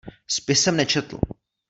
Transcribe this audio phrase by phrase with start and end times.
[0.27, 1.19] Spis jsem nečetl.